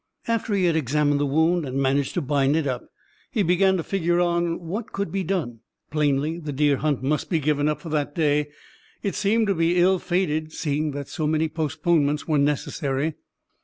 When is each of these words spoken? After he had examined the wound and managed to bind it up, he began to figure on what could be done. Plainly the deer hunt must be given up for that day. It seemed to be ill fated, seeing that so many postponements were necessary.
After 0.27 0.55
he 0.55 0.65
had 0.65 0.75
examined 0.75 1.19
the 1.19 1.27
wound 1.27 1.63
and 1.63 1.79
managed 1.79 2.15
to 2.15 2.23
bind 2.23 2.55
it 2.55 2.65
up, 2.65 2.89
he 3.29 3.43
began 3.43 3.77
to 3.77 3.83
figure 3.83 4.19
on 4.19 4.59
what 4.59 4.91
could 4.93 5.11
be 5.11 5.23
done. 5.23 5.59
Plainly 5.91 6.39
the 6.39 6.51
deer 6.51 6.77
hunt 6.77 7.03
must 7.03 7.29
be 7.29 7.37
given 7.37 7.67
up 7.67 7.79
for 7.81 7.89
that 7.89 8.15
day. 8.15 8.49
It 9.03 9.13
seemed 9.13 9.45
to 9.45 9.53
be 9.53 9.77
ill 9.77 9.99
fated, 9.99 10.53
seeing 10.53 10.89
that 10.93 11.07
so 11.07 11.27
many 11.27 11.47
postponements 11.47 12.27
were 12.27 12.39
necessary. 12.39 13.13